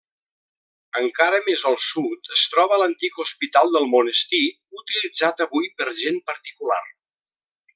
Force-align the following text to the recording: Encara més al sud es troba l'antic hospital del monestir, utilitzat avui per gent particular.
Encara 1.01 1.41
més 1.49 1.63
al 1.71 1.77
sud 1.87 2.31
es 2.37 2.45
troba 2.53 2.79
l'antic 2.83 3.21
hospital 3.25 3.71
del 3.77 3.85
monestir, 3.93 4.43
utilitzat 4.81 5.45
avui 5.47 5.71
per 5.83 5.91
gent 6.05 6.19
particular. 6.33 6.83